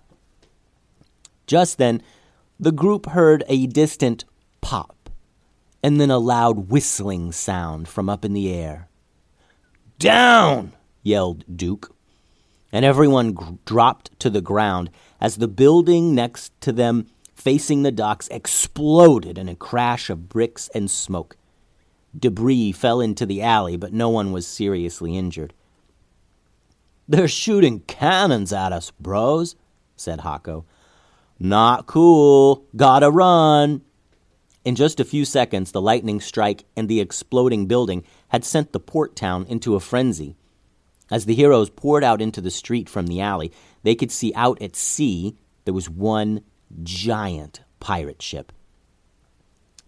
Just 1.47 1.77
then, 1.77 2.01
the 2.59 2.71
group 2.71 3.07
heard 3.07 3.43
a 3.47 3.67
distant 3.67 4.25
pop, 4.61 5.09
and 5.81 6.01
then 6.01 6.11
a 6.11 6.17
loud 6.17 6.69
whistling 6.69 7.31
sound 7.31 7.87
from 7.87 8.09
up 8.09 8.25
in 8.25 8.33
the 8.33 8.53
air. 8.53 8.89
Down! 10.01 10.73
yelled 11.03 11.43
Duke. 11.55 11.95
And 12.71 12.85
everyone 12.85 13.35
g- 13.35 13.57
dropped 13.65 14.17
to 14.19 14.29
the 14.29 14.41
ground 14.41 14.89
as 15.19 15.37
the 15.37 15.47
building 15.47 16.15
next 16.15 16.59
to 16.61 16.71
them, 16.71 17.07
facing 17.33 17.83
the 17.83 17.91
docks, 17.91 18.27
exploded 18.29 19.37
in 19.37 19.49
a 19.49 19.55
crash 19.55 20.09
of 20.09 20.29
bricks 20.29 20.69
and 20.73 20.89
smoke. 20.89 21.35
Debris 22.17 22.71
fell 22.71 23.01
into 23.01 23.25
the 23.25 23.41
alley, 23.41 23.77
but 23.77 23.93
no 23.93 24.09
one 24.09 24.31
was 24.31 24.45
seriously 24.47 25.17
injured. 25.17 25.53
They're 27.07 27.27
shooting 27.27 27.81
cannons 27.81 28.53
at 28.53 28.71
us, 28.71 28.91
bros, 28.99 29.55
said 29.95 30.21
Hako. 30.21 30.65
Not 31.39 31.87
cool. 31.87 32.65
Gotta 32.75 33.09
run. 33.09 33.81
In 34.63 34.75
just 34.75 34.99
a 34.99 35.05
few 35.05 35.25
seconds, 35.25 35.71
the 35.71 35.81
lightning 35.81 36.21
strike 36.21 36.65
and 36.77 36.87
the 36.87 37.01
exploding 37.01 37.65
building 37.65 38.03
had 38.31 38.45
sent 38.45 38.71
the 38.71 38.79
port 38.79 39.13
town 39.13 39.45
into 39.49 39.75
a 39.75 39.79
frenzy. 39.79 40.37
As 41.11 41.25
the 41.25 41.35
heroes 41.35 41.69
poured 41.69 42.01
out 42.01 42.21
into 42.21 42.39
the 42.39 42.49
street 42.49 42.87
from 42.87 43.07
the 43.07 43.19
alley, 43.19 43.51
they 43.83 43.93
could 43.93 44.11
see 44.11 44.33
out 44.35 44.61
at 44.61 44.75
sea 44.75 45.35
there 45.65 45.73
was 45.73 45.89
one 45.89 46.41
giant 46.81 47.59
pirate 47.81 48.21
ship. 48.21 48.53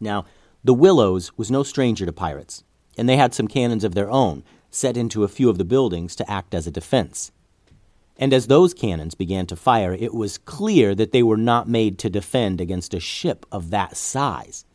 Now, 0.01 0.25
the 0.61 0.73
Willows 0.73 1.37
was 1.37 1.49
no 1.49 1.63
stranger 1.63 2.05
to 2.05 2.11
pirates, 2.11 2.65
and 2.97 3.07
they 3.07 3.15
had 3.15 3.33
some 3.33 3.47
cannons 3.47 3.85
of 3.85 3.95
their 3.95 4.09
own 4.09 4.43
set 4.69 4.97
into 4.97 5.23
a 5.23 5.29
few 5.29 5.49
of 5.49 5.57
the 5.57 5.63
buildings 5.63 6.13
to 6.17 6.29
act 6.29 6.53
as 6.53 6.67
a 6.67 6.71
defense. 6.71 7.31
And 8.17 8.33
as 8.33 8.47
those 8.47 8.73
cannons 8.73 9.15
began 9.15 9.45
to 9.47 9.55
fire, 9.55 9.93
it 9.93 10.13
was 10.13 10.37
clear 10.37 10.93
that 10.95 11.13
they 11.13 11.23
were 11.23 11.37
not 11.37 11.69
made 11.69 11.97
to 11.99 12.09
defend 12.09 12.59
against 12.59 12.93
a 12.93 12.99
ship 12.99 13.45
of 13.53 13.69
that 13.69 13.95
size. 13.95 14.65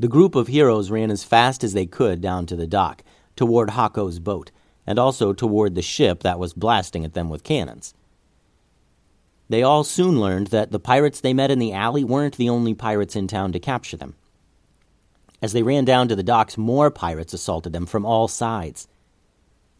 The 0.00 0.08
group 0.08 0.34
of 0.34 0.46
heroes 0.46 0.90
ran 0.90 1.10
as 1.10 1.24
fast 1.24 1.62
as 1.62 1.74
they 1.74 1.84
could 1.84 2.22
down 2.22 2.46
to 2.46 2.56
the 2.56 2.66
dock, 2.66 3.04
toward 3.36 3.68
Hako's 3.68 4.18
boat, 4.18 4.50
and 4.86 4.98
also 4.98 5.34
toward 5.34 5.74
the 5.74 5.82
ship 5.82 6.22
that 6.22 6.38
was 6.38 6.54
blasting 6.54 7.04
at 7.04 7.12
them 7.12 7.28
with 7.28 7.44
cannons. 7.44 7.92
They 9.50 9.62
all 9.62 9.84
soon 9.84 10.18
learned 10.18 10.46
that 10.46 10.70
the 10.70 10.80
pirates 10.80 11.20
they 11.20 11.34
met 11.34 11.50
in 11.50 11.58
the 11.58 11.74
alley 11.74 12.02
weren't 12.02 12.38
the 12.38 12.48
only 12.48 12.72
pirates 12.72 13.14
in 13.14 13.28
town 13.28 13.52
to 13.52 13.60
capture 13.60 13.98
them. 13.98 14.14
As 15.42 15.52
they 15.52 15.62
ran 15.62 15.84
down 15.84 16.08
to 16.08 16.16
the 16.16 16.22
docks, 16.22 16.56
more 16.56 16.90
pirates 16.90 17.34
assaulted 17.34 17.74
them 17.74 17.84
from 17.84 18.06
all 18.06 18.26
sides. 18.26 18.88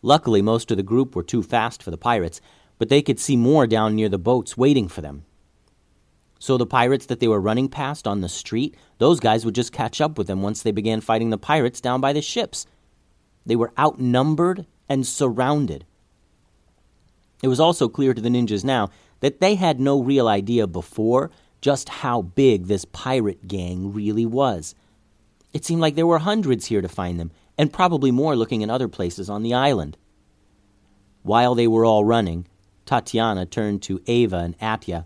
Luckily, 0.03 0.43
most 0.43 0.71
of 0.71 0.77
the 0.77 0.83
group 0.83 1.17
were 1.17 1.23
too 1.23 1.43
fast 1.43 1.83
for 1.83 1.91
the 1.91 1.97
pirates, 1.97 2.43
but 2.77 2.91
they 2.91 3.01
could 3.01 3.19
see 3.19 3.39
more 3.39 3.67
down 3.67 3.95
near 3.97 4.11
the 4.11 4.19
boats 4.19 4.55
waiting 4.55 4.87
for 4.87 5.01
them. 5.01 5.25
So 6.41 6.57
the 6.57 6.67
pirates 6.67 7.07
that 7.07 7.21
they 7.21 7.29
were 7.29 7.41
running 7.41 7.69
past 7.69 8.09
on 8.09 8.23
the 8.23 8.29
street, 8.29 8.75
those 8.97 9.21
guys 9.21 9.45
would 9.45 9.55
just 9.55 9.73
catch 9.73 10.01
up 10.01 10.17
with 10.17 10.27
them 10.27 10.41
once 10.41 10.63
they 10.63 10.73
began 10.73 11.03
fighting 11.03 11.29
the 11.29 11.39
pirates 11.39 11.83
down 11.83 12.01
by 12.01 12.15
the 12.15 12.23
ships. 12.23 12.67
They 13.45 13.57
were 13.57 13.73
outnumbered 13.79 14.67
and 14.89 15.07
surrounded. 15.07 15.85
It 17.43 17.49
was 17.49 17.61
also 17.61 17.89
clear 17.89 18.15
to 18.15 18.21
the 18.21 18.31
ninjas 18.31 18.65
now 18.65 18.89
that 19.21 19.41
they 19.41 19.55
had 19.55 19.79
no 19.79 20.03
real 20.03 20.29
idea 20.29 20.67
before 20.67 21.31
just 21.61 21.91
how 21.91 22.23
big 22.23 22.67
this 22.67 22.87
pirate 22.87 23.47
gang 23.47 23.93
really 23.93 24.25
was. 24.25 24.75
It 25.53 25.67
seemed 25.67 25.83
like 25.83 25.95
there 25.95 26.07
were 26.07 26.21
hundreds 26.21 26.67
here 26.67 26.81
to 26.81 26.89
find 26.89 27.21
them, 27.21 27.33
and 27.59 27.71
probably 27.71 28.11
more 28.11 28.35
looking 28.35 28.63
in 28.63 28.71
other 28.71 28.89
places 28.89 29.29
on 29.29 29.43
the 29.43 29.53
island. 29.53 29.99
While 31.23 31.55
they 31.55 31.67
were 31.67 31.85
all 31.85 32.03
running, 32.03 32.47
Tatiana 32.87 33.45
turned 33.45 33.83
to 33.83 34.01
Ava 34.07 34.39
and 34.39 34.59
Atya. 34.59 35.05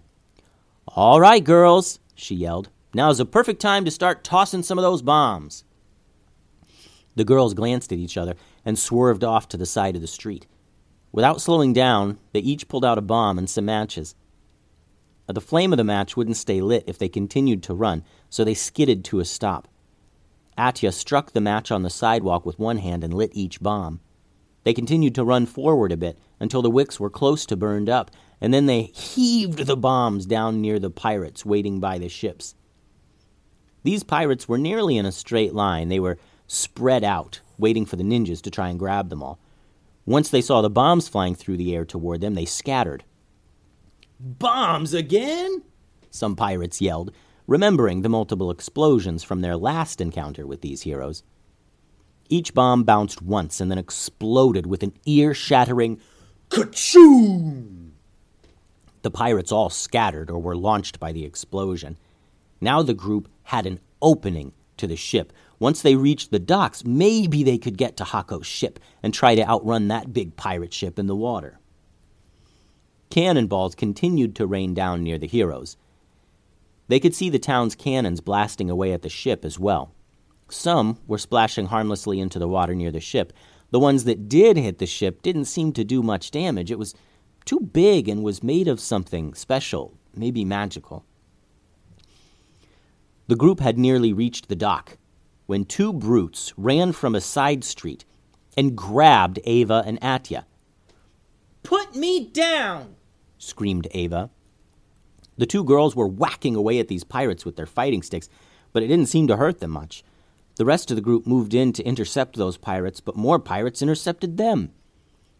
All 0.88 1.20
right, 1.20 1.42
girls, 1.42 1.98
she 2.14 2.34
yelled. 2.34 2.70
Now's 2.94 3.18
a 3.18 3.24
perfect 3.24 3.60
time 3.60 3.84
to 3.84 3.90
start 3.90 4.22
tossing 4.22 4.62
some 4.62 4.78
of 4.78 4.82
those 4.82 5.02
bombs. 5.02 5.64
The 7.16 7.24
girls 7.24 7.54
glanced 7.54 7.92
at 7.92 7.98
each 7.98 8.16
other 8.16 8.34
and 8.64 8.78
swerved 8.78 9.24
off 9.24 9.48
to 9.48 9.56
the 9.56 9.66
side 9.66 9.96
of 9.96 10.02
the 10.02 10.06
street. 10.06 10.46
Without 11.12 11.40
slowing 11.40 11.72
down, 11.72 12.18
they 12.32 12.40
each 12.40 12.68
pulled 12.68 12.84
out 12.84 12.98
a 12.98 13.02
bomb 13.02 13.38
and 13.38 13.48
some 13.48 13.64
matches. 13.64 14.14
The 15.26 15.40
flame 15.40 15.72
of 15.72 15.78
the 15.78 15.84
match 15.84 16.16
wouldn't 16.16 16.36
stay 16.36 16.60
lit 16.60 16.84
if 16.86 16.98
they 16.98 17.08
continued 17.08 17.62
to 17.64 17.74
run, 17.74 18.04
so 18.28 18.44
they 18.44 18.54
skidded 18.54 19.04
to 19.06 19.20
a 19.20 19.24
stop. 19.24 19.68
Atya 20.58 20.92
struck 20.92 21.32
the 21.32 21.40
match 21.40 21.70
on 21.70 21.82
the 21.82 21.90
sidewalk 21.90 22.44
with 22.44 22.58
one 22.58 22.78
hand 22.78 23.02
and 23.02 23.14
lit 23.14 23.30
each 23.32 23.60
bomb. 23.60 24.00
They 24.64 24.74
continued 24.74 25.14
to 25.16 25.24
run 25.24 25.46
forward 25.46 25.92
a 25.92 25.96
bit 25.96 26.18
until 26.44 26.60
the 26.60 26.70
wicks 26.70 27.00
were 27.00 27.10
close 27.10 27.46
to 27.46 27.56
burned 27.56 27.88
up, 27.88 28.10
and 28.38 28.52
then 28.52 28.66
they 28.66 28.82
heaved 28.82 29.60
the 29.60 29.76
bombs 29.76 30.26
down 30.26 30.60
near 30.60 30.78
the 30.78 30.90
pirates 30.90 31.46
waiting 31.46 31.80
by 31.80 31.96
the 31.96 32.10
ships. 32.10 32.54
These 33.82 34.04
pirates 34.04 34.46
were 34.46 34.58
nearly 34.58 34.98
in 34.98 35.06
a 35.06 35.12
straight 35.12 35.54
line. 35.54 35.88
They 35.88 35.98
were 35.98 36.18
spread 36.46 37.02
out, 37.02 37.40
waiting 37.56 37.86
for 37.86 37.96
the 37.96 38.04
ninjas 38.04 38.42
to 38.42 38.50
try 38.50 38.68
and 38.68 38.78
grab 38.78 39.08
them 39.08 39.22
all. 39.22 39.38
Once 40.04 40.28
they 40.28 40.42
saw 40.42 40.60
the 40.60 40.68
bombs 40.68 41.08
flying 41.08 41.34
through 41.34 41.56
the 41.56 41.74
air 41.74 41.86
toward 41.86 42.20
them, 42.20 42.34
they 42.34 42.44
scattered. 42.44 43.04
Bombs 44.20 44.92
again? 44.92 45.62
Some 46.10 46.36
pirates 46.36 46.82
yelled, 46.82 47.10
remembering 47.46 48.02
the 48.02 48.10
multiple 48.10 48.50
explosions 48.50 49.24
from 49.24 49.40
their 49.40 49.56
last 49.56 49.98
encounter 50.02 50.46
with 50.46 50.60
these 50.60 50.82
heroes. 50.82 51.22
Each 52.28 52.52
bomb 52.52 52.84
bounced 52.84 53.22
once 53.22 53.62
and 53.62 53.70
then 53.70 53.78
exploded 53.78 54.66
with 54.66 54.82
an 54.82 54.92
ear 55.06 55.32
shattering 55.32 56.00
Kachoom! 56.54 57.90
The 59.02 59.10
pirates 59.10 59.50
all 59.50 59.70
scattered 59.70 60.30
or 60.30 60.40
were 60.40 60.56
launched 60.56 61.00
by 61.00 61.12
the 61.12 61.24
explosion. 61.24 61.98
Now 62.60 62.80
the 62.82 62.94
group 62.94 63.28
had 63.42 63.66
an 63.66 63.80
opening 64.00 64.52
to 64.76 64.86
the 64.86 64.96
ship. 64.96 65.32
Once 65.58 65.82
they 65.82 65.96
reached 65.96 66.30
the 66.30 66.38
docks, 66.38 66.84
maybe 66.84 67.42
they 67.42 67.58
could 67.58 67.76
get 67.76 67.96
to 67.96 68.04
Hako's 68.04 68.46
ship 68.46 68.78
and 69.02 69.12
try 69.12 69.34
to 69.34 69.48
outrun 69.48 69.88
that 69.88 70.12
big 70.12 70.36
pirate 70.36 70.72
ship 70.72 70.98
in 70.98 71.06
the 71.06 71.16
water. 71.16 71.58
Cannonballs 73.10 73.74
continued 73.74 74.34
to 74.36 74.46
rain 74.46 74.74
down 74.74 75.02
near 75.02 75.18
the 75.18 75.26
heroes. 75.26 75.76
They 76.88 77.00
could 77.00 77.14
see 77.14 77.30
the 77.30 77.38
town's 77.38 77.74
cannons 77.74 78.20
blasting 78.20 78.70
away 78.70 78.92
at 78.92 79.02
the 79.02 79.08
ship 79.08 79.44
as 79.44 79.58
well. 79.58 79.92
Some 80.48 80.98
were 81.06 81.18
splashing 81.18 81.66
harmlessly 81.66 82.20
into 82.20 82.38
the 82.38 82.48
water 82.48 82.74
near 82.74 82.90
the 82.90 83.00
ship. 83.00 83.32
The 83.74 83.80
ones 83.80 84.04
that 84.04 84.28
did 84.28 84.56
hit 84.56 84.78
the 84.78 84.86
ship 84.86 85.20
didn't 85.20 85.46
seem 85.46 85.72
to 85.72 85.82
do 85.82 86.00
much 86.00 86.30
damage. 86.30 86.70
It 86.70 86.78
was 86.78 86.94
too 87.44 87.58
big 87.58 88.08
and 88.08 88.22
was 88.22 88.40
made 88.40 88.68
of 88.68 88.78
something 88.78 89.34
special, 89.34 89.98
maybe 90.14 90.44
magical. 90.44 91.04
The 93.26 93.34
group 93.34 93.58
had 93.58 93.76
nearly 93.76 94.12
reached 94.12 94.48
the 94.48 94.54
dock 94.54 94.96
when 95.46 95.64
two 95.64 95.92
brutes 95.92 96.52
ran 96.56 96.92
from 96.92 97.16
a 97.16 97.20
side 97.20 97.64
street 97.64 98.04
and 98.56 98.76
grabbed 98.76 99.40
Ava 99.42 99.82
and 99.84 100.00
Atya. 100.00 100.44
Put 101.64 101.96
me 101.96 102.28
down! 102.28 102.94
screamed 103.38 103.88
Ava. 103.90 104.30
The 105.36 105.46
two 105.46 105.64
girls 105.64 105.96
were 105.96 106.06
whacking 106.06 106.54
away 106.54 106.78
at 106.78 106.86
these 106.86 107.02
pirates 107.02 107.44
with 107.44 107.56
their 107.56 107.66
fighting 107.66 108.04
sticks, 108.04 108.28
but 108.72 108.84
it 108.84 108.86
didn't 108.86 109.08
seem 109.08 109.26
to 109.26 109.36
hurt 109.36 109.58
them 109.58 109.72
much. 109.72 110.04
The 110.56 110.64
rest 110.64 110.90
of 110.90 110.96
the 110.96 111.02
group 111.02 111.26
moved 111.26 111.54
in 111.54 111.72
to 111.72 111.82
intercept 111.82 112.36
those 112.36 112.56
pirates, 112.56 113.00
but 113.00 113.16
more 113.16 113.38
pirates 113.38 113.82
intercepted 113.82 114.36
them. 114.36 114.70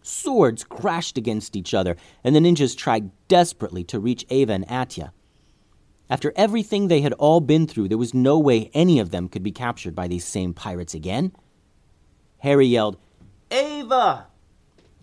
Swords 0.02 0.64
crashed 0.64 1.16
against 1.16 1.56
each 1.56 1.73
other, 1.73 1.97
and 2.23 2.35
the 2.35 2.40
ninjas 2.40 2.76
tried 2.76 3.11
desperately 3.28 3.85
to 3.85 4.00
reach 4.00 4.26
Ava 4.28 4.52
and 4.52 4.66
Atya. 4.68 5.12
After 6.11 6.33
everything 6.37 6.88
they 6.88 7.00
had 7.00 7.14
all 7.14 7.40
been 7.40 7.66
through, 7.66 7.88
there 7.88 7.99
was 7.99 8.12
no 8.12 8.38
way 8.38 8.71
any 8.75 8.99
of 8.99 9.11
them 9.11 9.28
could 9.28 9.42
be 9.42 9.52
captured 9.52 9.94
by 9.94 10.09
these 10.09 10.25
same 10.25 10.52
pirates 10.52 10.94
again. 10.94 11.33
Harry 12.38 12.66
yelled, 12.66 12.99
Ava! 13.50 14.26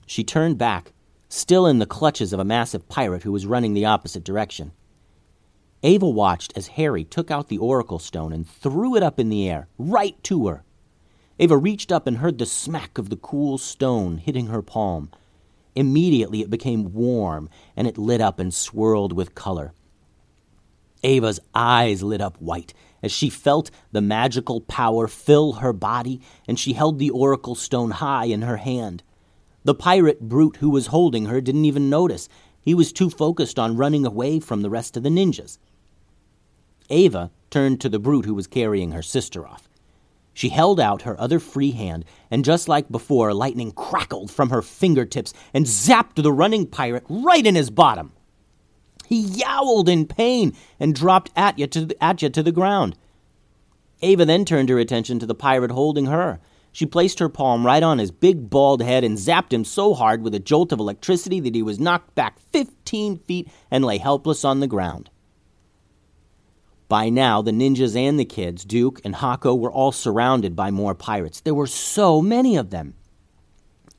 She 0.06 0.24
turned 0.24 0.58
back, 0.58 0.94
still 1.30 1.65
in 1.65 1.80
the 1.80 1.86
clutches 1.86 2.34
of 2.34 2.39
a 2.39 2.46
massive 2.46 2.88
pirate 2.88 3.24
who 3.24 3.32
was 3.32 3.48
running 3.48 3.74
the 3.74 3.86
opposite 3.86 4.24
direction. 4.24 4.74
Ava 5.83 6.07
watched 6.07 6.53
as 6.55 6.67
Harry 6.67 7.03
took 7.03 7.31
out 7.31 7.47
the 7.47 7.57
oracle 7.57 7.97
stone 7.97 8.31
and 8.31 8.47
threw 8.47 8.95
it 8.95 9.01
up 9.01 9.19
in 9.19 9.29
the 9.29 9.50
air, 9.50 9.67
right 9.79 10.21
to 10.23 10.47
her. 10.47 10.63
Ava 11.39 11.57
reached 11.57 11.91
up 11.91 12.05
and 12.05 12.17
heard 12.17 12.38
the 12.38 12.45
smack 12.45 13.00
of 13.00 13.09
the 13.09 13.15
cool 13.15 13.57
stone 13.57 14.19
hitting 14.19 14.45
her 14.47 14.61
palm. 14.61 15.09
Immediately 15.73 16.41
it 16.41 16.51
became 16.51 16.93
warm 16.93 17.50
and 17.75 17.88
it 17.88 17.97
lit 17.97 18.21
up 18.21 18.39
and 18.39 18.53
swirled 18.53 19.13
with 19.13 19.33
color. 19.33 19.73
Ava's 21.03 21.39
eyes 21.55 22.03
lit 22.03 22.21
up 22.21 22.39
white 22.39 22.75
as 23.01 23.11
she 23.11 23.31
felt 23.31 23.71
the 23.91 24.01
magical 24.01 24.61
power 24.61 25.07
fill 25.07 25.53
her 25.53 25.73
body 25.73 26.21
and 26.47 26.59
she 26.59 26.73
held 26.73 27.00
the 27.00 27.09
oracle 27.09 27.55
stone 27.55 27.89
high 27.89 28.25
in 28.25 28.43
her 28.43 28.57
hand. 28.57 29.01
The 29.63 29.73
pirate 29.73 30.21
brute 30.21 30.57
who 30.57 30.69
was 30.69 30.88
holding 30.88 31.25
her 31.25 31.41
didn't 31.41 31.65
even 31.65 31.89
notice. 31.89 32.29
He 32.61 32.75
was 32.75 32.93
too 32.93 33.09
focused 33.09 33.57
on 33.57 33.77
running 33.77 34.05
away 34.05 34.39
from 34.39 34.61
the 34.61 34.69
rest 34.69 34.95
of 34.95 35.01
the 35.01 35.09
ninjas. 35.09 35.57
Ava 36.91 37.31
turned 37.50 37.81
to 37.81 37.89
the 37.89 38.00
brute 38.00 38.25
who 38.25 38.36
was 38.36 38.45
carrying 38.45 38.91
her 38.91 39.01
sister 39.01 39.48
off. 39.48 39.67
She 40.33 40.50
held 40.50 40.79
out 40.79 41.01
her 41.01 41.19
other 41.19 41.39
free 41.39 41.71
hand, 41.71 42.05
and 42.29 42.45
just 42.45 42.69
like 42.69 42.89
before, 42.89 43.33
lightning 43.33 43.71
crackled 43.71 44.31
from 44.31 44.50
her 44.50 44.62
fingertips 44.62 45.33
and 45.53 45.65
zapped 45.65 46.21
the 46.21 46.31
running 46.31 46.67
pirate 46.67 47.03
right 47.10 47.45
in 47.45 47.55
his 47.55 47.69
bottom. 47.69 48.13
He 49.07 49.19
yowled 49.19 49.89
in 49.89 50.05
pain 50.05 50.55
and 50.79 50.95
dropped 50.95 51.36
Atya 51.36 51.69
to 51.71 51.86
the, 51.88 51.95
Atya 51.95 52.31
to 52.31 52.43
the 52.43 52.53
ground. 52.53 52.95
Ava 54.01 54.24
then 54.24 54.45
turned 54.45 54.69
her 54.69 54.79
attention 54.79 55.19
to 55.19 55.25
the 55.25 55.36
pirate 55.36 55.71
holding 55.71 56.05
her. 56.05 56.39
She 56.71 56.86
placed 56.86 57.19
her 57.19 57.27
palm 57.27 57.65
right 57.65 57.83
on 57.83 58.00
his 58.00 58.12
big 58.12 58.50
bald 58.50 58.81
head 58.81 59.03
and 59.03 59.17
zapped 59.17 59.51
him 59.51 59.65
so 59.65 59.93
hard 59.93 60.24
with 60.24 60.33
a 60.33 60.39
jolt 60.39 60.71
of 60.71 60.79
electricity 60.79 61.41
that 61.41 61.53
he 61.53 61.62
was 61.62 61.79
knocked 61.79 62.15
back 62.15 62.39
fifteen 62.39 63.17
feet 63.17 63.50
and 63.69 63.83
lay 63.83 63.98
helpless 63.98 64.45
on 64.45 64.62
the 64.62 64.67
ground. 64.67 65.10
By 66.91 67.07
now, 67.07 67.41
the 67.41 67.51
ninjas 67.51 67.95
and 67.95 68.19
the 68.19 68.25
kids, 68.25 68.65
Duke 68.65 69.00
and 69.05 69.15
Hako, 69.15 69.55
were 69.55 69.71
all 69.71 69.93
surrounded 69.93 70.57
by 70.57 70.71
more 70.71 70.93
pirates. 70.93 71.39
There 71.39 71.53
were 71.53 71.65
so 71.65 72.21
many 72.21 72.57
of 72.57 72.69
them. 72.69 72.95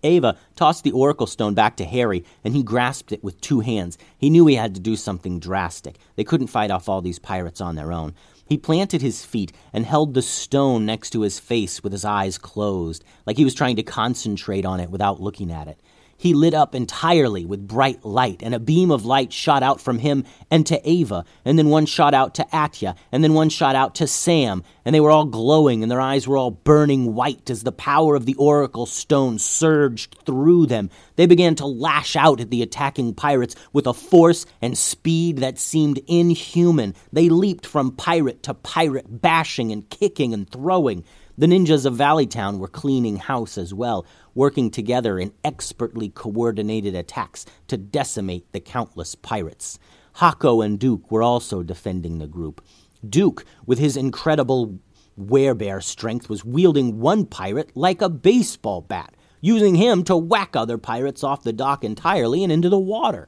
Ava 0.02 0.36
tossed 0.56 0.84
the 0.84 0.92
oracle 0.92 1.26
stone 1.26 1.54
back 1.54 1.78
to 1.78 1.86
Harry, 1.86 2.22
and 2.44 2.54
he 2.54 2.62
grasped 2.62 3.10
it 3.10 3.24
with 3.24 3.40
two 3.40 3.60
hands. 3.60 3.96
He 4.18 4.28
knew 4.28 4.46
he 4.46 4.56
had 4.56 4.74
to 4.74 4.80
do 4.82 4.94
something 4.94 5.40
drastic. 5.40 5.96
They 6.16 6.24
couldn't 6.24 6.48
fight 6.48 6.70
off 6.70 6.86
all 6.86 7.00
these 7.00 7.18
pirates 7.18 7.62
on 7.62 7.76
their 7.76 7.94
own. 7.94 8.12
He 8.44 8.58
planted 8.58 9.00
his 9.00 9.24
feet 9.24 9.52
and 9.72 9.86
held 9.86 10.12
the 10.12 10.20
stone 10.20 10.84
next 10.84 11.12
to 11.12 11.22
his 11.22 11.40
face 11.40 11.82
with 11.82 11.92
his 11.92 12.04
eyes 12.04 12.36
closed, 12.36 13.04
like 13.24 13.38
he 13.38 13.44
was 13.44 13.54
trying 13.54 13.76
to 13.76 13.82
concentrate 13.82 14.66
on 14.66 14.80
it 14.80 14.90
without 14.90 15.18
looking 15.18 15.50
at 15.50 15.66
it. 15.66 15.80
He 16.22 16.34
lit 16.34 16.54
up 16.54 16.72
entirely 16.72 17.44
with 17.44 17.66
bright 17.66 18.04
light, 18.04 18.44
and 18.44 18.54
a 18.54 18.60
beam 18.60 18.92
of 18.92 19.04
light 19.04 19.32
shot 19.32 19.64
out 19.64 19.80
from 19.80 19.98
him 19.98 20.22
and 20.52 20.64
to 20.68 20.80
Ava, 20.88 21.24
and 21.44 21.58
then 21.58 21.68
one 21.68 21.84
shot 21.84 22.14
out 22.14 22.36
to 22.36 22.44
Atya, 22.52 22.94
and 23.10 23.24
then 23.24 23.34
one 23.34 23.48
shot 23.48 23.74
out 23.74 23.96
to 23.96 24.06
Sam, 24.06 24.62
and 24.84 24.94
they 24.94 25.00
were 25.00 25.10
all 25.10 25.24
glowing, 25.24 25.82
and 25.82 25.90
their 25.90 26.00
eyes 26.00 26.28
were 26.28 26.36
all 26.36 26.52
burning 26.52 27.16
white 27.16 27.50
as 27.50 27.64
the 27.64 27.72
power 27.72 28.14
of 28.14 28.24
the 28.24 28.36
oracle 28.36 28.86
stone 28.86 29.40
surged 29.40 30.16
through 30.24 30.66
them. 30.66 30.90
They 31.16 31.26
began 31.26 31.56
to 31.56 31.66
lash 31.66 32.14
out 32.14 32.38
at 32.38 32.50
the 32.50 32.62
attacking 32.62 33.14
pirates 33.14 33.56
with 33.72 33.88
a 33.88 33.92
force 33.92 34.46
and 34.60 34.78
speed 34.78 35.38
that 35.38 35.58
seemed 35.58 35.98
inhuman. 36.06 36.94
They 37.12 37.30
leaped 37.30 37.66
from 37.66 37.96
pirate 37.96 38.44
to 38.44 38.54
pirate, 38.54 39.20
bashing 39.20 39.72
and 39.72 39.90
kicking 39.90 40.32
and 40.32 40.48
throwing. 40.48 41.02
The 41.38 41.46
ninjas 41.46 41.86
of 41.86 41.94
Valleytown 41.94 42.58
were 42.58 42.68
cleaning 42.68 43.16
house 43.16 43.56
as 43.56 43.72
well, 43.72 44.04
working 44.34 44.70
together 44.70 45.18
in 45.18 45.32
expertly 45.42 46.10
coordinated 46.10 46.94
attacks 46.94 47.46
to 47.68 47.78
decimate 47.78 48.52
the 48.52 48.60
countless 48.60 49.14
pirates. 49.14 49.78
Hako 50.16 50.60
and 50.60 50.78
Duke 50.78 51.10
were 51.10 51.22
also 51.22 51.62
defending 51.62 52.18
the 52.18 52.26
group. 52.26 52.62
Duke, 53.08 53.46
with 53.64 53.78
his 53.78 53.96
incredible 53.96 54.78
werebear 55.18 55.82
strength, 55.82 56.28
was 56.28 56.44
wielding 56.44 57.00
one 57.00 57.24
pirate 57.24 57.70
like 57.74 58.02
a 58.02 58.10
baseball 58.10 58.82
bat, 58.82 59.14
using 59.40 59.74
him 59.76 60.04
to 60.04 60.16
whack 60.16 60.54
other 60.54 60.76
pirates 60.76 61.24
off 61.24 61.42
the 61.42 61.52
dock 61.52 61.82
entirely 61.82 62.44
and 62.44 62.52
into 62.52 62.68
the 62.68 62.78
water. 62.78 63.26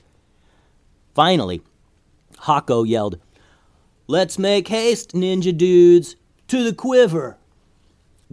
Finally, 1.14 1.62
Hako 2.40 2.82
yelled, 2.82 3.18
Let's 4.06 4.38
make 4.38 4.68
haste, 4.68 5.12
ninja 5.14 5.56
dudes! 5.56 6.16
To 6.48 6.62
the 6.62 6.74
quiver! 6.74 7.38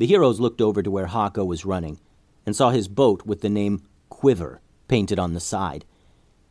The 0.02 0.08
heroes 0.08 0.40
looked 0.40 0.62
over 0.62 0.82
to 0.82 0.90
where 0.90 1.06
Hako 1.06 1.46
was 1.46 1.64
running 1.64 2.00
and 2.44 2.56
saw 2.56 2.72
his 2.72 2.88
boat 2.88 3.24
with 3.24 3.42
the 3.42 3.52
name 3.52 3.84
Quiver 4.10 4.60
painted 4.88 5.20
on 5.20 5.36
the 5.36 5.40
side. 5.40 5.86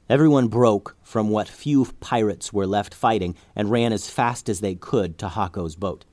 Everyone 0.08 0.46
broke 0.46 0.96
from 1.02 1.30
what 1.30 1.48
few 1.48 1.84
pirates 1.98 2.52
were 2.52 2.64
left 2.64 2.94
fighting 2.94 3.34
and 3.56 3.68
ran 3.68 3.92
as 3.92 4.08
fast 4.08 4.48
as 4.48 4.60
they 4.60 4.76
could 4.76 5.18
to 5.18 5.30
Hako's 5.30 5.74
boat. 5.74 6.04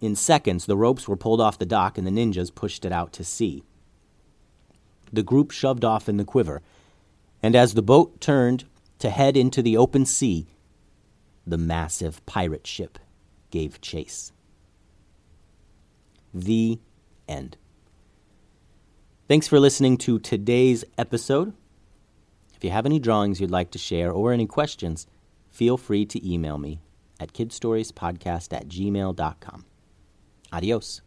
In 0.00 0.14
seconds, 0.14 0.66
the 0.66 0.76
ropes 0.76 1.08
were 1.08 1.16
pulled 1.16 1.40
off 1.40 1.58
the 1.58 1.66
dock 1.66 1.98
and 1.98 2.06
the 2.06 2.12
ninjas 2.12 2.54
pushed 2.54 2.84
it 2.84 2.92
out 2.92 3.12
to 3.14 3.24
sea. 3.24 3.64
The 5.12 5.24
group 5.24 5.50
shoved 5.50 5.84
off 5.84 6.08
in 6.08 6.16
the 6.16 6.24
quiver, 6.24 6.62
and 7.42 7.56
as 7.56 7.74
the 7.74 7.82
boat 7.82 8.20
turned 8.20 8.66
to 9.00 9.10
head 9.10 9.36
into 9.36 9.62
the 9.62 9.76
open 9.76 10.06
sea, 10.06 10.46
the 11.44 11.58
massive 11.58 12.24
pirate 12.24 12.68
ship 12.68 13.00
gave 13.50 13.80
chase. 13.80 14.30
The 16.36 16.78
end. 17.26 17.56
Thanks 19.26 19.48
for 19.48 19.58
listening 19.58 19.96
to 19.98 20.18
today's 20.18 20.84
episode. 20.98 21.54
If 22.54 22.62
you 22.62 22.70
have 22.70 22.84
any 22.84 22.98
drawings 22.98 23.40
you'd 23.40 23.50
like 23.50 23.70
to 23.70 23.78
share 23.78 24.12
or 24.12 24.32
any 24.32 24.46
questions, 24.46 25.06
feel 25.48 25.78
free 25.78 26.04
to 26.04 26.30
email 26.30 26.58
me 26.58 26.80
at 27.18 27.32
kidstoriespodcast 27.32 28.52
at 28.52 28.68
gmail.com. 28.68 29.64
Adios. 30.52 31.00